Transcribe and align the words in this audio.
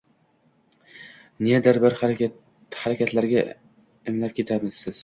Nedir 1.47 1.79
bir 1.85 1.99
harakatlarga 2.01 3.47
imlab 3.55 4.37
ketasiz 4.43 4.97